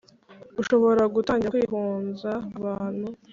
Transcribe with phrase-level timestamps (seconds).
[0.61, 3.07] ushobora gutangira kwihunza abantu